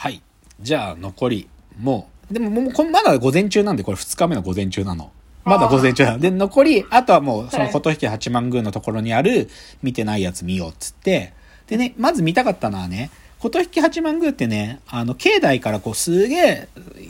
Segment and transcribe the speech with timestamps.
[0.00, 0.22] はい。
[0.62, 1.46] じゃあ、残り、
[1.78, 5.12] もう、でももう、こまだ午前中なんで、これ2日目の午前中なの。
[5.44, 6.18] まだ午前中なの。
[6.18, 9.50] で、残り、あとはもう、そのはい琴引八幡宮のところにある、
[9.82, 11.34] 見てないやつ見ようっつって、
[11.66, 13.10] でね、まず見たかったのはね、
[13.40, 16.68] 琴引八幡宮ってね、あの、境内からこう、すげえ、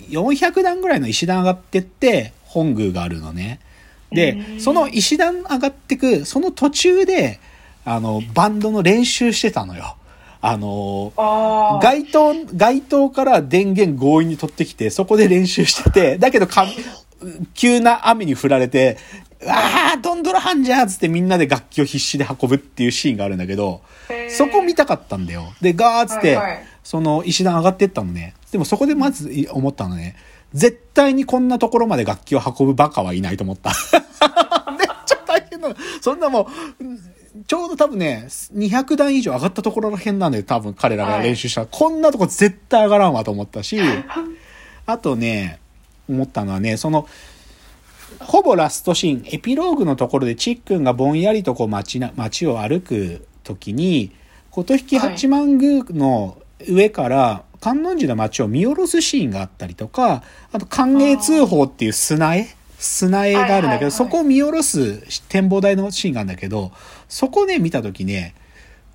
[0.09, 3.61] 400段ぐらいの石段上がってって、本宮があるのね。
[4.11, 7.39] でう、んその石段上がってく、その途中で、
[7.85, 9.97] あの、バンドの練習してたのよ。
[10.41, 11.81] あの、ああ。
[11.83, 16.67] 街頭、街頭から電源強引に取ってきて、そこで練習してて、 だけどか、
[17.55, 18.97] 急な雨に降られて、
[19.47, 23.81] ああ、ドンドラハンじゃーっつってみんなで楽器を必死で運ぶっていうシーンがあるんだけど、
[24.29, 25.53] そこ見たかったんだよ。
[25.61, 28.35] で、ガーっつって、はいはいその石段上がってったのね。
[28.51, 30.17] でもそこでまず思ったのね。
[30.53, 33.71] 絶対にこんなところまで楽器を運ぶバカはいないと思った。
[34.77, 35.77] めっちゃ大変なの。
[36.01, 36.49] そんなも
[36.81, 36.85] う、
[37.47, 41.67] ちょうど多分ね、200段以上上がったところら辺なんだよ、多分彼らが練習した。
[41.67, 43.79] こんなとこ絶対上がらんわと思ったし、
[44.87, 45.61] あとね、
[46.09, 47.07] 思ったのはね、その、
[48.19, 54.11] ほぼラストシーン、エピローグのところでチックンがぼんやりとこう街な、街を歩く時に、
[54.51, 56.37] 琴引八幡宮の
[56.69, 62.49] 上から観音寺の街を見下ろすシーンがあったりとか、あと歓迎通報っていう砂絵
[62.81, 63.91] 砂絵があるんだけど、はいはいはい。
[63.93, 66.73] そこを見下ろす展望台のシーンがあるんだけど、
[67.11, 68.35] そこね、見た時ね、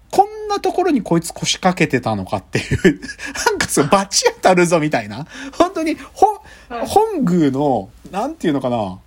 [0.09, 3.01] こんなところにこいつ腰掛けてたのかっていう、
[3.45, 5.27] なんかそう、バチ当たるぞみたいな。
[5.51, 6.27] 本当に、ほ、
[6.69, 8.99] はい本宮の、なんていうのかな、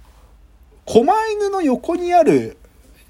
[0.85, 2.59] 狛犬の横にある、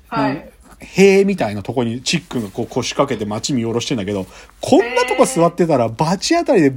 [0.06, 0.50] はい。
[0.78, 4.26] 塀みたいなとこにチックがこう腰掛けて街見下ろしてんだけど、
[4.60, 6.72] こんなとこ座ってたらバチ当たりで、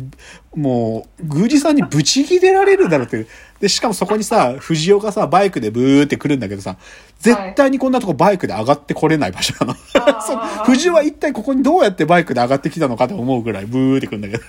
[0.56, 3.28] もう、宮司さんにブチ切れられるだろうって。
[3.62, 6.78] で、しかもそこにさ、藤尾がさ、バイクでブーって来るんだけどさ、
[7.20, 9.80] 絶対にこんなとこバイクで上がってこれない場所なの。
[9.94, 14.44] あ そうー藤尾は一体ここにどうやってバイクで上がってきたのかと思うぐらいブーって来るんだけど。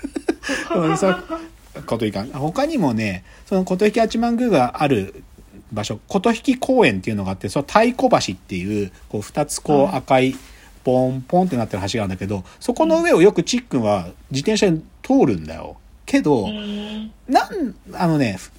[1.85, 2.27] こといかん。
[2.31, 5.23] 他にもね、その琴引八幡宮がある
[5.71, 10.35] 場所、琴引公園っていうのがあって、その太鼓橋っていう、こう二つこう赤い、
[10.83, 15.77] ポンポンってなってる橋があるんだけど、そこの上をよくチックンは自転車で通るんだよ。
[16.13, 18.51] けど、うんなん、あのね、ふ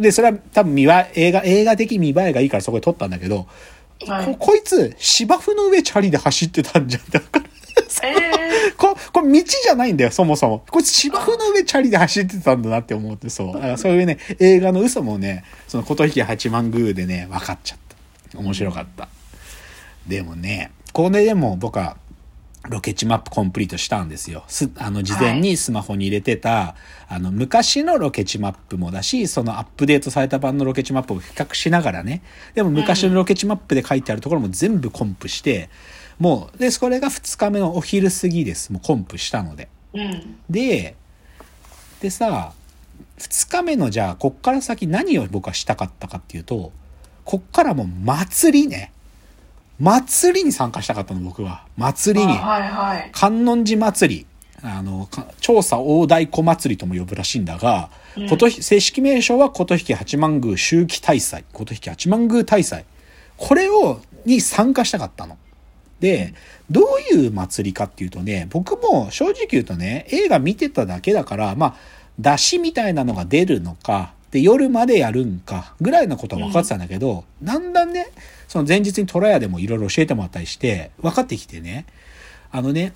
[0.00, 3.46] で、それは多分見映画、映画的見栄えがいいからそこで撮ったんだけど、
[4.06, 7.46] はいここいつ芝生の上チャリで走ってたんじゃんってわかる。
[8.04, 10.64] え ここれ道じゃないんだよ、そもそも。
[10.70, 13.54] こいつ芝生の上チャリで走ってたんだなって思って、そう。
[13.54, 17.78] だからそういうね、映画の嘘もね、その琴引八幡宮でね、分かっちゃっ
[18.32, 18.38] た。
[18.38, 19.08] 面白かった。
[20.06, 21.96] でもね、これでも僕は、
[22.68, 24.44] ロケ地マップコンプリートしたんですよ。
[24.46, 26.76] す、あの、事前にスマホに入れてた、
[27.08, 32.22] あの、昔のロケ地マップもだし、そのアップデートされた版のロケ地マップを比較しながらね、
[32.54, 35.70] でも昔のロケ地マップで書いてあるところも全部コンプして、
[36.18, 38.72] もう、で、それが2日目のお昼過ぎです。
[38.72, 39.68] もうコンプしたので。
[39.92, 40.36] ーうん。
[40.48, 40.94] で、
[42.00, 42.52] でさ、
[43.18, 46.72] 2日目のじゃあ、こっから先何を僕はしたかったかっていうと、
[47.24, 48.92] こっからもう祭りね。
[49.82, 51.64] 祭りに参加したかったの、僕は。
[51.76, 52.32] 祭りに。
[52.32, 53.10] あはいはい。
[53.10, 54.26] 観音寺祭り。
[54.62, 61.44] あの、か調査大太鼓祭りとも呼ぶらしいんだが、うんことひ正式名称は琴引八幡宮秋季大祭。
[61.52, 62.84] 琴引八幡宮大祭。
[63.36, 65.36] これを、に参加したかったの。
[65.98, 66.32] で、
[66.70, 71.74] どういう祭りかっていうとね、僕も正直言うとね、映画見てただけだから、まあ、
[72.20, 78.08] 出汁みたいなのが出るのか、で、夜までやるんか、ぐらいのことは分かってたんだけど、だんだんね、
[78.48, 81.84] その前日にトラヤでもいろいろ教えてもらったりして、分かってきてね、
[82.50, 82.94] あのね、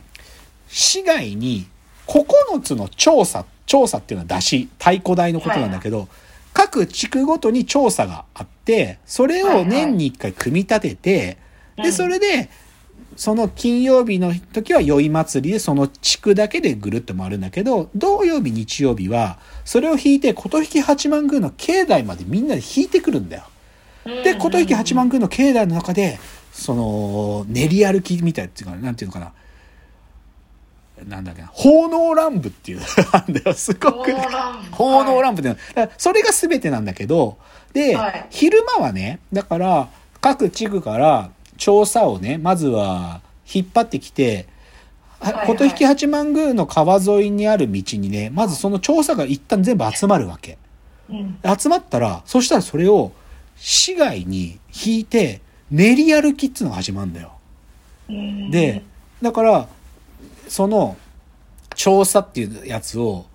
[0.68, 1.66] 市外に
[2.06, 6.08] 9つの調査、調査っていうのは出し、太鼓台のことなんだけど、
[6.54, 11.36] 各地区ごとに調査があって、それを年に1回組み立てて、
[11.76, 11.92] で、うん。
[11.92, 12.48] それで、
[13.16, 23.44] その金曜日の時は宵祭りでその地区だけでぐるっと回るんだけど、土曜日、日曜日は、それを引いて、琴引八幡宮の境内までみんなで引いてくるんだよ。
[24.04, 26.18] で、琴引八幡宮の境内の中で、
[26.52, 29.32] その、練り歩きみたいっていうか、なんていうのかな。
[31.06, 34.12] なんだっけな、奉納乱舞っていうのがあるんだよ、すごく。
[34.72, 35.90] 奉納乱舞っていうの。
[35.98, 37.38] それが全てなんだけど、
[37.72, 39.88] で、はい昼間はね、だから、
[40.20, 43.20] 各地区から調査をね、まずは
[43.52, 44.48] 引っ張ってきて、
[45.46, 50.58] 琴引八幡宮の川沿いにある道にね、まずその調査が一旦全部集まるわけ。
[51.08, 51.38] うん。
[51.58, 53.12] 集まったら、そしたらそれを
[53.56, 57.32] 市外に引いて練り歩きっていうのが始まるんだよ。
[58.08, 58.82] うんで、
[59.22, 59.68] だから、
[60.48, 60.96] その
[61.74, 63.26] 調査っていうやつを、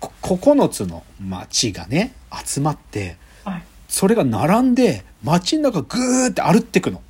[0.00, 2.12] こ9つの町がね、
[2.44, 3.62] 集まって、はい。
[3.88, 7.02] それが並んで街の中ぐーって歩ってくの。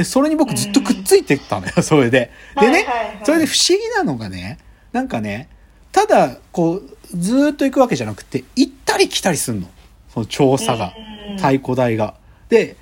[0.00, 2.30] で、それに僕ずっとくっついてったのよ、 それで。
[2.58, 2.86] でね
[3.22, 4.56] それで不思議なのがね、
[4.92, 5.48] なんかね、
[5.92, 9.68] ただ、こう、ずーっと行くわけじゃなくて、行ったり来たりすんの。
[10.12, 10.94] その調査が。
[10.96, 12.14] うん太鼓台が。
[12.48, 12.76] で、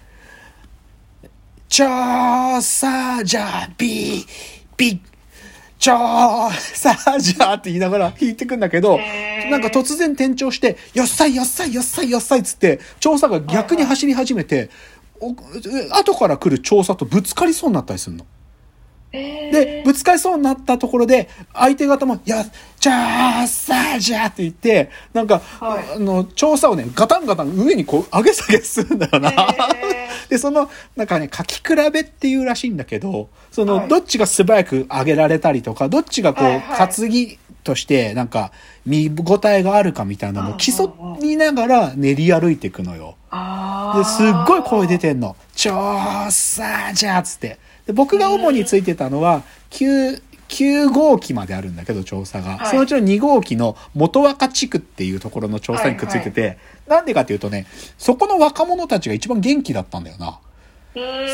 [1.69, 1.85] 調
[2.62, 4.26] 査じゃ、ビー、
[4.76, 4.99] ビー、
[5.79, 5.93] 調
[6.75, 8.99] 査じゃって言いながら弾いてくんだけど、
[9.50, 14.98] なんか突然転調して、よっさいよっさいよっさいよっさいっつって、調査が逆に走り始めて、お
[15.91, 18.26] 後から来る調査とぶつかりそうになったりするの。
[19.12, 19.53] えー。
[19.53, 22.44] で、ぶつかりそうになったところで、相手方も、いや、
[22.79, 25.97] じゃあ、さあ、じゃあって言って、なんか、はい。
[25.97, 29.31] あの、調査をね、ガタンガタン上にこう、上げ下げするんだよな。
[29.31, 29.35] へ
[30.29, 33.88] で、その、なんかね、書き比べっていうらしいんだけど、その、はい。
[33.88, 36.88] どっちが素早く上げられたりとか、どっちがこう、はいはい。
[36.88, 37.38] 担ぎ
[37.69, 38.50] として、なんか、
[38.87, 43.17] 見応えがあるかみたいなのを競いながら練り歩いていくのよ。
[43.31, 45.37] ですっごい声出てんの。
[45.55, 45.70] 調
[46.31, 47.59] 査じゃあっつって。
[47.87, 52.56] で僕が主についてたのは、9、9号機まであるんだけど、調査が。
[52.56, 56.56] はいそのうちの2号機の元若地区っていうところの調査にくっついてて、
[56.87, 57.67] なんでかっていうとね、
[57.99, 60.38] そこの若者たちが一番元気だったんだよな。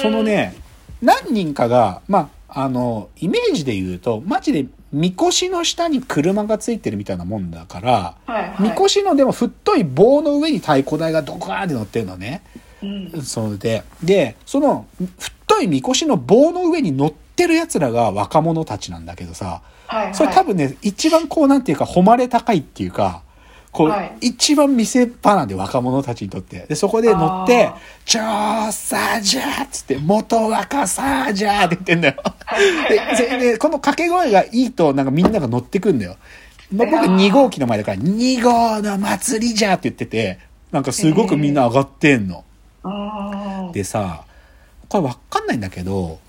[0.03, 0.57] そのね、
[1.01, 8.17] 何人かが、まあ、あの、イメージで言うと、マジで、みこしの下に車がついてるみたいなもんだから、
[8.61, 12.43] みこしのでも太い棒の上に太鼓台がドカーンって乗ってるのね。
[12.83, 12.87] う
[13.19, 13.23] ん。
[13.23, 14.87] それで、で、その、
[15.19, 20.15] 太いみこしの棒の上に乗ってる奴らが若者たちなんだけどさ、はいはい。
[20.15, 23.23] それ多分ね、一番こうなんていうか、誉れ高いっていうか、
[23.75, 26.65] こう、はい一番見せ場なんで若者たちにとって。
[26.69, 28.21] で、そこで乗ってあ、調
[28.71, 32.15] 査じゃーっつって、元若さじゃーって言ってんだよ。
[33.19, 36.17] ででで、この掛け声がいいと、なんかみんなが乗ってくんだよ。
[36.73, 40.39] まあ、僕あー2号機の前だから、2号の祭りじゃーって言ってて、
[40.71, 42.45] なんかすごくみんな上がってんの。
[42.85, 44.25] あーでさ
[44.89, 46.21] これわかんないんだけど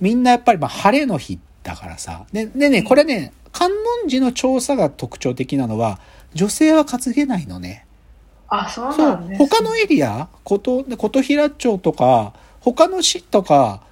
[0.00, 3.70] みんなやっぱりまあ晴れの日だからさででねこれね観
[4.02, 5.98] 音寺の調査が特徴的なのは
[6.38, 7.84] 女性は担げないのね。
[8.46, 9.46] あそうそなんですう。
[9.46, 13.82] 他のエリア琴琴平町とか他の市とか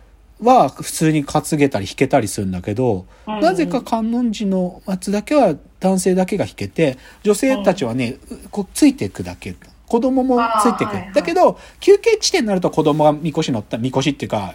[0.40, 9.56] は普通に担げたり弾けたりするんだけど、うんなぜか観音寺の松だけは男性だけが弾けて女性たちはね、うこうついていくだけ。
[9.88, 11.12] 子供もついていく、はいはい。
[11.12, 14.54] だけど休憩地点になると子供がみこし乗ったみこしっていうか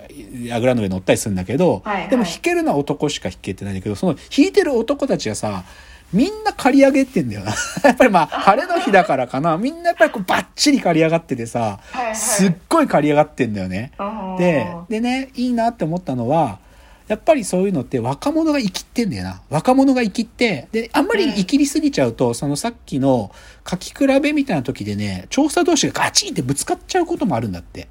[0.51, 2.09] あぐらの上乗ったりするんだけど、はいはい。
[2.09, 5.63] でも弾けるのは男しか弾けてないんだけどその弾いてる男たちがさ
[6.13, 7.53] みんな刈り上げてんだよな。
[7.83, 9.57] やっぱりまあ、晴れの日だからかな。
[9.57, 13.91] みんなやっぱりこうバッチリ刈り上がっててさ、はいはいすっごい刈り上がってんだよね。
[14.37, 16.59] で、でね、いいなって思ったのは、
[17.07, 19.41] やっぱりそういうのって若者が生きってんだよな。
[19.49, 23.31] 若者が生きって、で、あんまり生きりすぎちゃうと、そのさっきの
[23.69, 27.87] 書き比べみたいな時でね、調査同士がガチンってぶつかっちゃうこともあるんだって。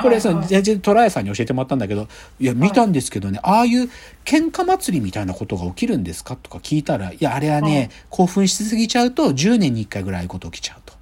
[0.00, 0.48] これ、その、はいはい。
[0.48, 2.08] 全然トライさんに教えてもらったんだけど、
[2.40, 3.90] いや、見たんですけどね、ああいう
[4.24, 10.94] 喧嘩祭りみたいなことが起きるんですかとか聞いたら、いや、あれはね、興奮しすぎちゃうと、10年に1回ぐらいああいうこと起きちゃうと。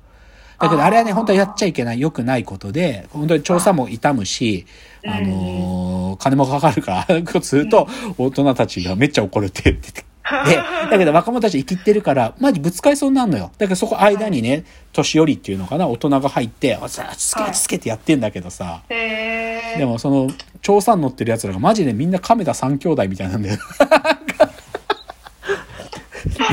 [0.59, 4.67] だけど、あれはね、本当はやっちゃいけない、良くないことで、本当に調査も痛むし、
[5.05, 5.11] うん。
[5.11, 7.89] あのー金もかかるから、 ことすると、
[8.19, 10.05] 大人たちがめっちゃ怒るって言ってて。
[10.46, 10.56] で、
[10.90, 13.50] だけど若者たち生きってるから、マジぶつかりそうになるのよ。
[13.58, 17.52] だからそこ間にね、年寄りっていうのかな、大人が入って、あさ、つけはい。
[17.52, 19.78] つけてやってんだけどさ、へー。
[19.78, 20.31] でもその、
[20.62, 23.58] 調査に乗ってる奴らがマジでみんな亀田三兄弟みたいなんだよ。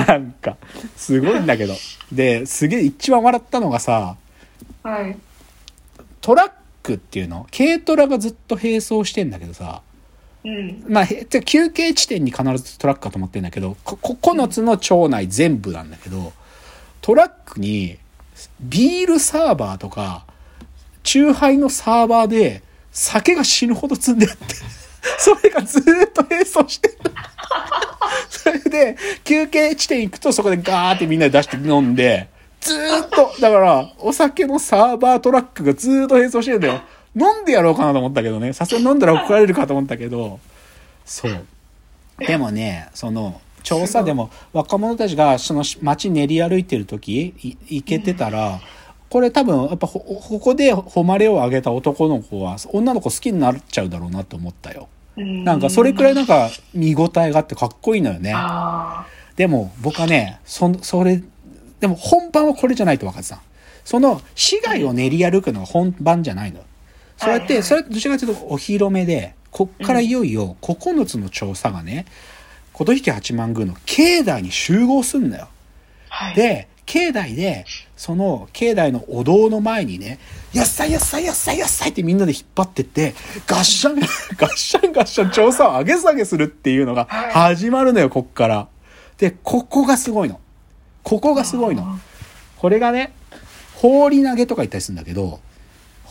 [0.07, 0.55] なんか、
[0.95, 1.75] すごいんだけど。
[2.11, 4.15] で、すげえ一番笑ったのがさ、
[4.83, 5.17] はい。
[6.21, 6.51] トラッ
[6.83, 7.47] クっていうの？
[7.55, 9.81] 軽トラがずっと並走してんだけどさ、
[10.43, 11.07] うんまあ、
[11.41, 16.33] 休憩地点に必ずトラックかと思ってんだけど、9つの町内全部なんだけど、
[17.01, 17.97] トラックに
[18.59, 20.25] ビールサーバーとか、
[21.03, 24.55] チューハイのサーバーで酒が死ぬほど積んであって、
[25.19, 26.97] それがずっと並走してる。
[28.29, 32.29] それで、休憩地点行くとそこでガーってみんなで出して飲んで、
[32.61, 36.81] ずっと、だから、お酒のサーバートラックがずっと並走してるんだよ。
[37.17, 38.53] 飲んでやろうかなと思ったけどね。
[38.53, 40.39] さすがに飲んだら怒られるかと思ったけど、
[41.03, 41.45] そう。
[42.19, 48.61] でもね、その、調査でも若者たちがその街練り歩いてる時、い行けてたら、
[49.09, 54.87] これ多分やっぱほここで誉れを上げた男の子は女の子好きになっちゃうだろうなと思ったよ。
[55.15, 58.31] なんかそれくらいなんか見応えがあってかっこいいのよね。
[58.35, 59.05] あ
[59.35, 61.21] でも僕はね、そ、それ、
[61.79, 63.41] でも本番はこれじゃないと分かってた。
[63.83, 66.61] その市街を練り歩くのが本番じゃないの。
[67.17, 72.05] そうやって、それどちらかというとお披露目で、こっからいよいよ9つの調査がね、
[72.73, 75.47] 琴引八幡宮の境内に集合すんだよ。
[76.09, 77.65] ーはいで、境内で、
[77.97, 80.19] その境内のお堂の前にね、
[80.53, 83.15] やっさいやっさいやっさいやっさいってみんなで引っ張ってって、
[83.47, 83.95] ガッシャン、
[84.37, 88.67] ガッシャンガッシャン調査を上げ下げするっていうのがはい始まるのよ、こっから。
[89.17, 90.39] で、ここがすごいの。
[91.03, 91.99] ここがすごいの。
[92.57, 93.11] これがね、
[93.75, 95.39] 放り投げとか言ったりするんだけど、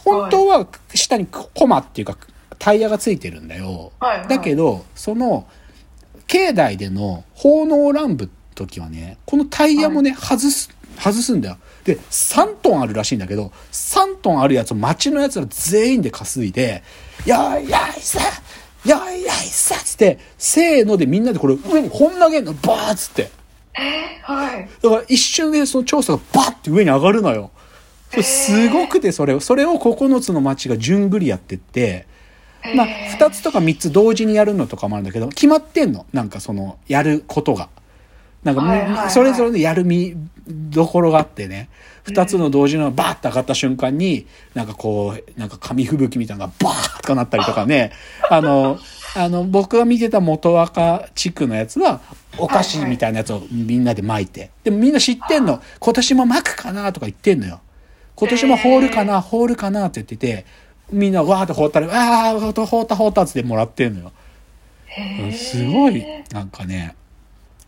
[0.06, 2.16] 本当は下にコマっていうか
[2.58, 3.92] タイヤがついてるんだよ。
[4.00, 5.46] はいはいだけど、その、
[6.26, 11.58] 境内での奉納乱舞時はね、このタイヤもね、外す、外すんだよ。
[11.84, 16.82] で、3トンあるらしいんだけど、3トンあるやつを町のやつら全員で担いで、
[17.24, 18.20] やいやいさ
[18.84, 23.30] やいやいさつって、せーのでみんなでこれ上にこん投げんの、バーッつって。
[24.22, 24.68] はい。
[24.82, 27.50] だから一瞬でその調査がバッて上に上がるのよ。
[28.10, 32.06] それすごくてそれを、それを9つの町が順繰りやってって、
[32.74, 36.06] まあ、へー2つとか3つ同時にやるのとかもあるんだけど、決まってんの？
[36.12, 37.68] なんかその、やることが。
[38.44, 40.14] なんかもう、はいはいはいそれぞれのやるみ
[40.46, 41.68] どころがあってね、
[42.06, 47.92] 2つの同時のバーッと上がった瞬間に、なんかこう、なんか紙吹雪みたいなのがバーッとかなったりとかね、
[48.30, 48.78] あの、
[49.16, 52.00] あの、僕が見てた元若地区のやつは、
[52.38, 54.50] お菓子みたいなやつをみんなで巻いて。
[54.62, 55.60] でもみんな知ってんの。
[55.80, 57.60] 今年も巻くかなとか言ってんのよ。
[58.16, 60.46] 今年もホールかな、ホールかなって言ってて、
[60.90, 64.12] みんなわーって放ったり、わー、ほったほったほったってもらってんのよ。
[65.32, 66.96] すごい、なんかね、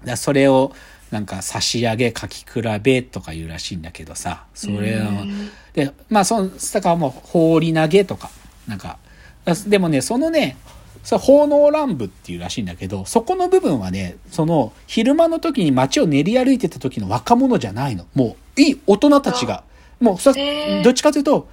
[0.05, 0.73] だそれを、
[1.11, 8.31] なんか差し上げ、書き比べとか言うらしいんだけどさ、それをうん、で、まあ、その、だからもう、放り投げとか、
[8.67, 8.99] なんか、
[9.45, 10.57] だでもね、そのね、
[11.03, 18.07] それ奉納乱舞っていうらしいんだけど、そこの部分はね、その、昼間の時に街を練り歩いてた時の若者じゃないの。
[18.15, 19.65] もう、いい大人たちが、
[20.01, 21.49] もう、そへーどっちかというと、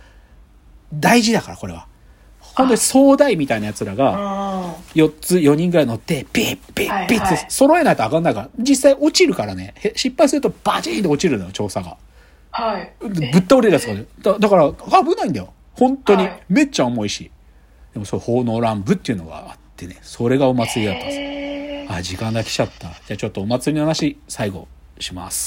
[0.94, 1.88] 大事だから、これは。
[2.40, 11.98] 本当に総大みたいな奴らが、あ4つ、4人ぐらい乗って、ピッピッピッって揃えないと上がんないから、実際落ちるからね、へ失敗するとバチーンと落ちるのよ、調査が。
[12.54, 12.94] ーはい。
[13.02, 14.06] ぶっ倒れるやつがね。
[14.22, 15.52] だだから、危ないんだよ。
[15.74, 16.44] 本当にはい。
[16.48, 17.30] めっちゃ重いし。
[17.94, 22.90] でもそう、奉納乱舞っていうのがあってね、それがお祭りだったんですあ、時間が来ちゃった。
[22.90, 24.68] じゃあちょっとお祭りの話、最後
[25.00, 25.44] します。